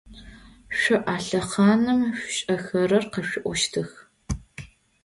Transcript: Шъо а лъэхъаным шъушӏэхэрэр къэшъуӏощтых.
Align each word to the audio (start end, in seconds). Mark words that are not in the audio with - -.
Шъо 0.79 0.97
а 1.13 1.15
лъэхъаным 1.25 2.01
шъушӏэхэрэр 2.19 3.05
къэшъуӏощтых. 3.13 3.89